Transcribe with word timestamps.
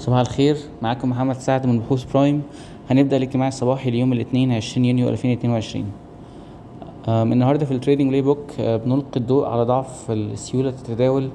صباح 0.00 0.18
الخير. 0.18 0.56
معاكم 0.82 1.10
محمد 1.10 1.34
سعد 1.36 1.66
من 1.66 1.78
بحوث 1.78 2.04
برايم. 2.12 2.42
هنبدأ 2.90 3.16
الاجتماع 3.16 3.48
الصباحي 3.48 3.90
ليوم 3.90 4.12
الاثنين 4.12 4.52
20 4.52 4.84
يونيو 4.86 5.08
2022 5.08 5.84
آم، 7.08 7.32
النهارده 7.32 7.66
في 7.66 7.74
ال 7.74 8.08
trading 8.08 8.22
playbook 8.22 8.38
آه، 8.60 8.76
بنلقي 8.76 9.20
الضوء 9.20 9.46
على 9.46 9.62
ضعف 9.62 10.10
السيولة 10.10 10.68
التداول 10.68 11.28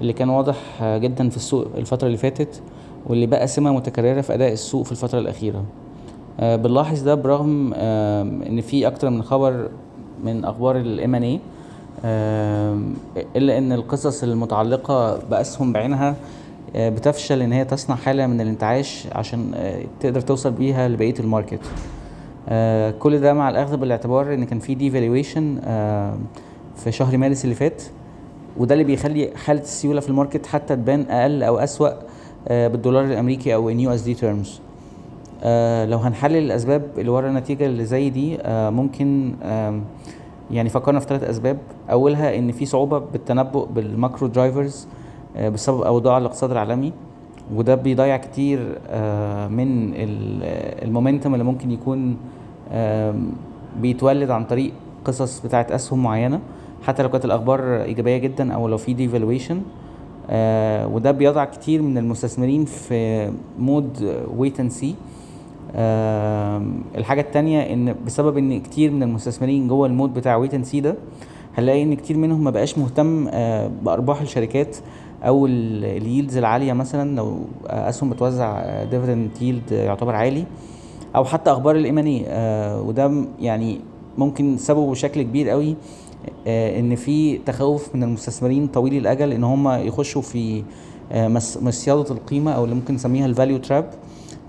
اللي 0.00 0.12
كان 0.12 0.28
واضح 0.28 0.56
آه، 0.82 0.98
جدا 0.98 1.28
في 1.28 1.36
السوق 1.36 1.66
الفترة 1.76 2.06
اللي 2.06 2.18
فاتت 2.18 2.62
واللي 3.06 3.26
بقى 3.26 3.46
سمة 3.46 3.72
متكررة 3.72 4.20
في 4.20 4.34
أداء 4.34 4.52
السوق 4.52 4.84
في 4.84 4.92
الفترة 4.92 5.18
الأخيرة. 5.18 5.64
آه، 6.40 6.56
بنلاحظ 6.56 7.02
ده 7.02 7.14
برغم 7.14 7.74
إن 7.74 8.60
في 8.60 8.86
أكتر 8.86 9.10
من 9.10 9.22
خبر 9.22 9.68
من 10.24 10.44
أخبار 10.44 10.76
ال 10.76 11.14
M&A 11.14 11.40
إلا 13.36 13.58
إن 13.58 13.72
القصص 13.72 14.22
المتعلقة 14.22 15.18
بأسهم 15.30 15.72
بعينها 15.72 16.10
آه، 16.10 16.14
بتفشل 16.76 17.42
إن 17.42 17.52
هي 17.52 17.64
تصنع 17.64 17.96
حالة 17.96 18.26
من 18.26 18.40
الانتعاش 18.40 19.06
عشان 19.12 19.52
آه، 19.54 19.82
تقدر 20.00 20.20
توصل 20.20 20.50
بيها 20.50 20.88
لبقية 20.88 21.14
ال 21.20 21.25
market. 21.25 21.60
آه، 22.48 22.90
كل 22.90 23.20
ده 23.20 23.34
مع 23.34 23.50
الأخذ 23.50 23.76
بالاعتبار 23.76 24.34
إن 24.34 24.44
كان 24.44 24.58
في 24.58 24.74
devaluation 24.74 25.58
في 26.76 26.92
شهر 26.92 27.16
مارس 27.16 27.44
اللي 27.44 27.54
فات 27.54 27.82
وده 28.56 28.74
اللي 28.74 28.84
بيخلي 28.84 29.30
حالة 29.36 29.60
السيولة 29.60 30.00
في 30.00 30.08
ال 30.08 30.13
market 30.13 30.46
حتى 30.46 30.76
تبان 30.76 31.06
أقل 31.10 31.42
أو 31.42 31.58
أسوأ 31.58 31.88
آه، 32.48 32.68
بالدولار 32.68 33.04
الأمريكي 33.04 33.54
أو 33.54 33.70
in 33.70 33.80
USD 33.80 34.14
terms 34.14 34.60
لو 35.90 35.98
هنحلل 35.98 36.36
الأسباب 36.36 36.82
اللي 36.98 37.10
ورا 37.10 37.28
النتيجة 37.28 37.66
اللي 37.66 37.84
زي 37.84 38.10
دي 38.10 38.38
آه، 38.40 38.70
ممكن 38.70 39.34
يعني 40.50 40.68
فكرنا 40.68 41.00
في 41.00 41.06
ثلاث 41.06 41.22
أسباب. 41.22 41.58
أولها 41.90 42.38
إن 42.38 42.52
في 42.52 42.66
صعوبة 42.66 42.98
بالتنبؤ 42.98 43.66
بال 43.66 43.84
macro 43.84 44.28
drivers 44.28 44.86
آه، 44.86 44.90
بسبب 45.38 45.80
اوضاع 45.82 46.18
الاقتصاد 46.18 46.50
العالمي. 46.50 46.92
وده 47.54 47.74
بيضيع 47.74 48.16
كتير 48.16 48.78
آه، 48.88 49.48
من 49.48 49.92
ال- 49.94 50.40
آه، 50.42 50.84
ال 50.84 50.89
momentum 50.89 51.32
اللي 51.34 51.44
ممكن 51.44 51.70
يكون 51.70 52.16
بيتولد 53.80 54.30
عن 54.30 54.44
طريق 54.44 54.72
قصص 55.04 55.40
بتاعت 55.40 55.72
أسهم 55.72 56.02
معينة. 56.02 56.40
حتى 56.82 57.02
لو 57.02 57.08
كانت 57.08 57.24
الأخبار 57.24 57.82
إيجابية 57.82 58.16
جدا 58.16 58.52
أو 58.54 58.68
لو 58.68 58.76
في 58.76 58.92
devaluation 58.94 59.60
وده 60.94 61.10
بيضع 61.10 61.44
كتير 61.44 61.82
من 61.82 61.98
المستثمرين 61.98 62.64
في 62.64 63.30
mood 63.58 64.22
wait 64.36 64.60
and 64.60 64.70
see 64.70 64.94
الحاجة 66.98 67.20
التانية 67.20 67.60
إن 67.72 67.94
بسبب 68.06 68.36
إن 68.38 68.60
كتير 68.60 68.90
من 68.90 69.02
المستثمرين 69.02 69.68
جوه 69.68 69.86
ال 69.86 69.92
mood 69.92 70.14
بتاع 70.14 70.36
wait 70.36 70.54
and 70.54 70.64
see 70.64 70.80
ده 70.80 70.94
هنلاقي 71.58 71.82
إن 71.82 71.94
كتير 71.94 72.16
منهم 72.16 72.44
ما 72.44 72.50
بقاش 72.50 72.78
مهتم 72.78 73.28
آه، 73.28 73.70
بأرباح 73.82 74.20
الشركات. 74.20 74.76
أو 75.22 75.46
ال 75.46 75.59
yields 75.59 76.36
العالية 76.36 76.72
مثلا 76.72 77.16
لو 77.16 77.38
آه، 77.66 77.88
اسهم 77.88 78.10
بتوزع 78.10 78.62
dividend 78.84 79.30
yield 79.40 79.72
يعتبر 79.72 80.14
عالي 80.14 80.44
أو 81.16 81.24
حتى 81.24 81.50
أخبار 81.52 81.76
ال 81.76 81.98
M&A 81.98 82.22
وده 82.86 83.08
م- 83.08 83.28
يعني 83.40 83.80
ممكن 84.18 84.56
سببه 84.56 84.90
بشكل 84.90 85.22
كبير 85.22 85.48
قوي 85.48 85.76
آه، 86.46 86.80
ان 86.80 86.94
في 86.94 87.38
تخوف 87.38 87.94
من 87.94 88.02
المستثمرين 88.02 88.66
طويلي 88.66 88.98
الاجل 88.98 89.32
ان 89.32 89.44
هم 89.44 89.68
يخشوا 89.68 90.22
في 90.22 90.62
آه، 91.12 91.28
مصياده 91.62 92.10
القيمة 92.14 92.52
أو 92.52 92.64
اللي 92.64 92.74
ممكن 92.74 92.94
نسميها 92.94 93.26
ال 93.26 93.31
value 93.31 93.58
trap 93.58 93.90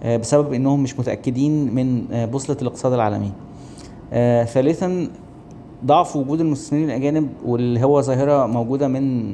بسبب 0.06 0.54
انهم 0.54 0.84
مش 0.84 1.00
متأكدين 1.00 1.76
من 1.76 2.04
آه، 2.12 2.26
بوصلة 2.26 2.58
الاقتصاد 2.62 2.94
العالمي. 2.94 3.32
آه، 4.14 4.44
ثالثا 4.44 5.08
ضعف 5.86 6.16
وجود 6.16 6.42
المستثمرين 6.42 6.86
الأجانب 6.90 7.30
واللي 7.46 7.84
هو 7.84 8.02
ظاهرة 8.02 8.46
موجودة 8.46 8.88
من 8.88 9.34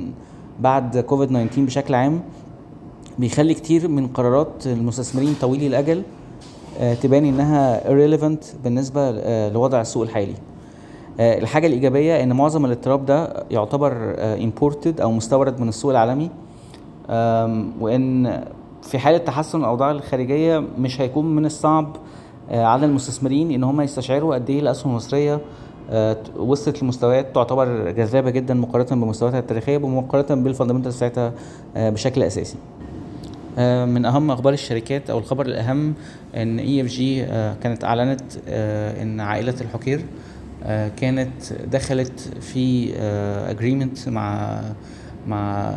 بعد 0.60 0.98
كوفيد 0.98 1.30
19 1.30 1.62
بشكل 1.62 1.96
عام 1.96 2.22
بيخلي 3.20 3.54
كتير 3.54 3.88
من 3.88 4.08
قرارات 4.08 4.68
المستثمرين 4.68 5.36
طويلي 5.42 5.68
الأجل 5.68 6.04
آه، 6.80 6.94
تبان 6.94 7.26
إنها 7.26 7.84
irrelevant 7.84 8.64
بالنسبة 8.64 9.02
آه، 9.02 9.50
لوضع 9.50 9.82
السوق 9.82 10.04
الحالي. 10.04 10.34
آه، 11.20 11.38
الحاجة 11.38 11.68
الإيجابية 11.68 12.24
إن 12.24 12.34
معظم 12.34 12.66
الاضطراب 12.66 13.06
ده 13.06 13.44
يعتبر 13.52 14.16
imported 14.40 15.02
أو 15.02 15.12
مستورد 15.12 15.60
من 15.62 15.70
السوق 15.70 15.92
العالمي 15.92 16.30
وإن 17.82 18.44
في 18.82 19.00
حالة 19.00 19.18
تحسن 19.18 19.60
الأوضاع 19.60 19.92
الخارجية 19.92 20.64
مش 20.80 21.02
هيكون 21.02 21.36
من 21.36 21.46
الصعب 21.46 21.96
على 22.52 22.86
المستثمرين 22.86 23.52
إن 23.52 23.64
هم 23.64 23.82
يستشعروا 23.82 24.36
قد 24.36 24.50
إيه 24.50 24.60
الأسهم 24.60 24.92
المصرية 24.92 25.42
وصلت 26.38 26.84
لمستويات 26.84 27.36
تعتبر 27.36 27.92
جذابة 27.92 28.30
جدا 28.30 28.54
مقارنة 28.54 29.06
بمستوياتها 29.06 29.40
التاريخية 29.40 29.78
ومقارنة 29.78 30.44
بال 30.44 30.51
fundamentals 30.51 30.96
بتاعتها 30.96 31.34
آه، 31.76 31.90
بشكل 31.90 32.24
أساسي. 32.24 32.56
آه، 33.58 33.86
من 33.86 34.06
أهم 34.06 34.32
أخبار 34.32 34.54
الشركات 34.54 35.10
أو 35.10 35.18
الخبر 35.20 35.46
الأهم 35.46 35.94
إن 36.36 36.60
اي 36.60 36.82
اف 36.82 36.88
جي 36.88 37.26
كانت 37.64 37.84
أعلنت 37.84 38.22
آه، 38.48 39.04
إن 39.04 39.20
عائلة 39.20 39.56
الحقير 39.62 40.02
آه، 40.64 40.88
كانت 40.88 41.54
دخلت 41.72 42.20
في 42.42 42.94
agreement 43.50 44.10
مع 44.10 44.62
مع 45.28 45.74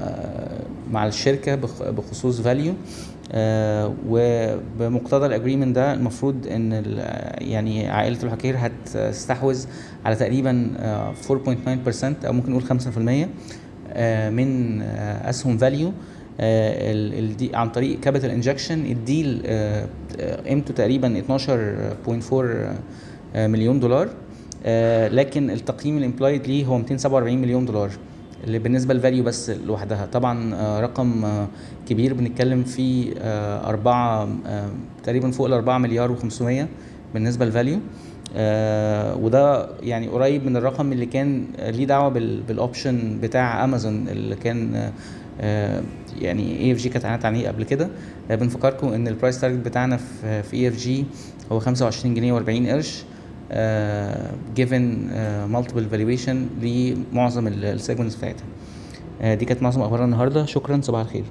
مع 0.92 1.06
الشركة 1.06 1.54
بخ- 1.54 1.90
بخصوص 1.90 2.40
فاليو 2.40 2.72
وبمقتضى 4.08 5.26
ال 5.26 5.31
agreement 5.31 5.76
ده 5.76 5.94
المفروض 5.94 6.46
إن 6.46 6.72
يعني 7.38 7.88
عائلة 7.88 8.18
الحقير 8.22 8.56
هتستحوذ 8.58 9.64
على 10.04 10.14
تقريبا 10.16 10.70
آه، 10.78 11.14
4.9% 11.28 12.26
أو 12.26 12.32
ممكن 12.32 12.50
نقول 12.52 12.62
5% 12.62 13.28
آه، 13.92 14.30
من 14.30 14.82
آه، 14.82 15.30
أسهم 15.30 15.58
فاليو 15.58 15.92
عن 17.54 17.68
طريق 17.74 18.00
capital 18.00 18.30
injection 18.30 18.86
ال 18.86 18.98
deal 18.98 19.42
آه، 19.46 19.86
آه، 20.20 20.40
قيمته 20.48 20.74
تقريبا 20.74 21.18
12.4 21.18 22.76
آه، 23.34 23.46
مليون 23.46 23.80
دولار 23.80 24.08
آه، 24.66 25.08
لكن 25.08 25.50
التقييم 25.50 25.98
ال 25.98 26.04
implied 26.04 26.46
ليه 26.46 26.64
هو 26.66 26.78
247 26.78 27.38
مليون 27.38 27.64
دولار. 27.64 27.90
اللي 28.44 28.58
بالنسبة 28.58 28.94
للفاليو 28.94 29.24
بس 29.24 29.50
لوحدها. 29.50 30.06
طبعا 30.06 30.54
آه، 30.54 30.80
رقم 30.80 31.24
آه، 31.24 31.48
كبير. 31.88 32.14
بنتكلم 32.14 32.64
فيه 32.64 33.14
آه، 33.18 33.68
أربعة 33.68 34.28
تقريبا 35.02 35.30
فوق 35.30 35.46
ال 35.46 35.52
4 35.52 35.78
مليار 35.78 36.16
و500 36.16 36.64
بالنسبة 37.14 37.44
للفاليو 37.44 37.78
وده 39.22 39.68
يعني 39.82 40.08
قريب 40.08 40.46
من 40.46 40.56
الرقم 40.56 40.92
اللي 40.92 41.06
كان 41.06 41.44
ليه 41.58 41.84
دعوة 41.84 42.08
بال- 42.08 42.40
بال 42.42 42.61
option 42.61 43.18
بتاع 43.22 43.64
امازون 43.64 44.08
اللي 44.08 44.36
كان 44.36 44.90
يعني 46.20 46.60
اي 46.60 46.72
اف 46.72 46.78
جي 46.78 46.88
كانت 46.88 47.04
اعلنت 47.04 47.24
عليه 47.24 47.48
قبل 47.48 47.64
كده. 47.64 47.88
بنفكركم 48.30 48.88
إن 48.88 49.08
ال 49.08 49.14
price 49.14 49.40
target 49.40 49.58
بتاعنا 49.66 49.96
في 50.22 50.54
اي 50.54 50.68
اف 50.68 50.76
جي 50.76 51.04
هو 51.52 51.58
25 51.58 52.14
جنيه 52.14 52.40
و40 52.40 52.70
قرش. 52.70 53.02
آه 53.50 54.30
multiple 55.52 55.92
valuation 55.92 56.36
لمعظم 56.62 57.46
ال 57.46 57.54
segments 57.54 58.14
بتاعتها. 58.14 58.44
آه 59.22 59.34
دي 59.34 59.44
كانت 59.44 59.62
معظم 59.62 59.82
أخبارنا 59.82 60.04
النهارده. 60.04 60.46
شكرا. 60.46 60.80
صباح 60.80 61.00
الخير. 61.00 61.24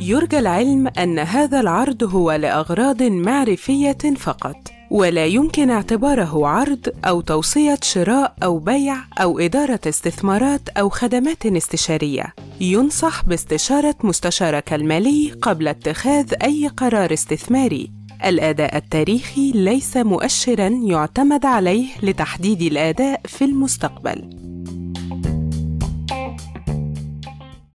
يرجى 0.00 0.38
العلم 0.38 0.88
أن 0.98 1.18
هذا 1.18 1.60
العرض 1.60 2.02
هو 2.14 2.32
لأغراض 2.32 3.02
معرفية 3.02 3.98
فقط، 4.16 4.56
ولا 4.90 5.26
يمكن 5.26 5.70
اعتباره 5.70 6.46
عرض 6.46 6.88
أو 7.04 7.20
توصية 7.20 7.78
شراء 7.82 8.34
أو 8.42 8.58
بيع 8.58 8.96
أو 9.22 9.38
إدارة 9.38 9.80
استثمارات 9.86 10.68
أو 10.68 10.88
خدمات 10.88 11.46
استشارية. 11.46 12.34
ينصح 12.60 13.24
باستشارة 13.24 13.94
مستشارك 14.04 14.72
المالي 14.72 15.30
قبل 15.42 15.68
اتخاذ 15.68 16.34
أي 16.42 16.68
قرار 16.68 17.12
استثماري. 17.12 17.90
الأداء 18.24 18.76
التاريخي 18.76 19.52
ليس 19.52 19.96
مؤشراً 19.96 20.68
يعتمد 20.68 21.46
عليه 21.46 21.86
لتحديد 22.02 22.62
الأداء 22.62 23.20
في 23.24 23.44
المستقبل. 23.44 24.47